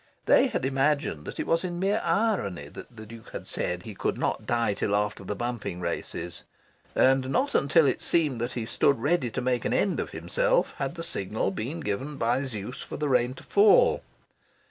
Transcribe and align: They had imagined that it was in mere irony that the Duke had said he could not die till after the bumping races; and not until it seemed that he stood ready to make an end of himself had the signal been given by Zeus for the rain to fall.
They 0.25 0.47
had 0.47 0.65
imagined 0.65 1.25
that 1.25 1.39
it 1.39 1.45
was 1.45 1.63
in 1.63 1.77
mere 1.79 2.01
irony 2.03 2.69
that 2.69 2.97
the 2.97 3.05
Duke 3.05 3.29
had 3.33 3.45
said 3.45 3.83
he 3.83 3.93
could 3.93 4.17
not 4.17 4.47
die 4.47 4.73
till 4.73 4.95
after 4.95 5.23
the 5.23 5.35
bumping 5.35 5.79
races; 5.79 6.41
and 6.95 7.29
not 7.29 7.53
until 7.53 7.85
it 7.85 8.01
seemed 8.01 8.41
that 8.41 8.53
he 8.53 8.65
stood 8.65 8.99
ready 8.99 9.29
to 9.29 9.41
make 9.41 9.63
an 9.63 9.73
end 9.75 9.99
of 9.99 10.09
himself 10.09 10.73
had 10.79 10.95
the 10.95 11.03
signal 11.03 11.51
been 11.51 11.81
given 11.81 12.17
by 12.17 12.45
Zeus 12.45 12.81
for 12.81 12.97
the 12.97 13.09
rain 13.09 13.35
to 13.35 13.43
fall. 13.43 14.01